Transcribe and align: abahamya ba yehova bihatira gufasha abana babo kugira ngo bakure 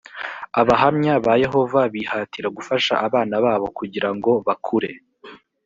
abahamya 0.61 1.13
ba 1.25 1.33
yehova 1.43 1.81
bihatira 1.93 2.47
gufasha 2.57 2.93
abana 3.07 3.35
babo 3.45 3.67
kugira 3.77 4.09
ngo 4.15 4.31
bakure 4.47 4.91